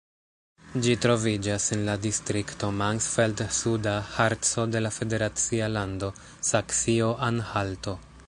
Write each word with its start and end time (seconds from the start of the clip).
Ĝi 0.85 0.93
troviĝas 1.01 1.65
en 1.75 1.83
la 1.89 1.95
distrikto 2.05 2.69
Mansfeld-Suda 2.77 3.93
Harco 4.15 4.67
de 4.77 4.83
la 4.85 4.93
federacia 4.97 5.71
lando 5.77 6.11
Saksio-Anhalto. 6.51 7.95